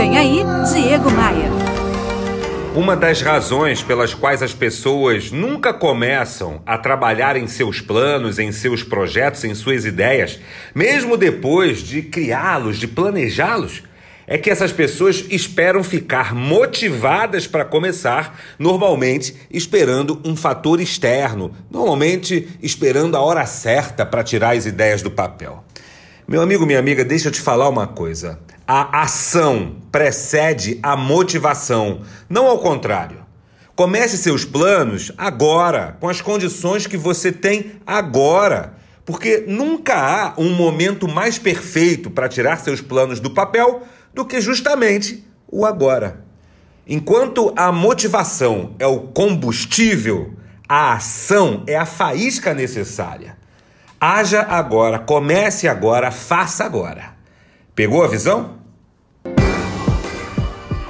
[0.00, 0.42] Vem aí,
[0.72, 1.50] Diego Maia.
[2.74, 8.50] Uma das razões pelas quais as pessoas nunca começam a trabalhar em seus planos, em
[8.50, 10.40] seus projetos, em suas ideias,
[10.74, 13.82] mesmo depois de criá-los, de planejá-los,
[14.26, 22.48] é que essas pessoas esperam ficar motivadas para começar, normalmente esperando um fator externo, normalmente
[22.62, 25.62] esperando a hora certa para tirar as ideias do papel.
[26.26, 28.38] Meu amigo, minha amiga, deixa eu te falar uma coisa.
[28.72, 33.26] A ação precede a motivação, não ao contrário.
[33.74, 38.74] Comece seus planos agora, com as condições que você tem agora.
[39.04, 43.82] Porque nunca há um momento mais perfeito para tirar seus planos do papel
[44.14, 46.24] do que justamente o agora.
[46.86, 50.32] Enquanto a motivação é o combustível,
[50.68, 53.36] a ação é a faísca necessária.
[54.00, 57.18] Haja agora, comece agora, faça agora.
[57.74, 58.59] Pegou a visão?